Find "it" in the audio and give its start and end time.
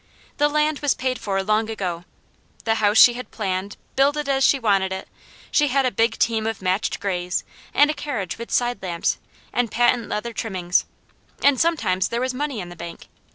4.91-5.07